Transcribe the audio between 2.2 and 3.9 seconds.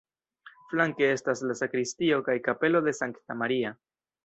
kaj kapelo de Sankta Maria.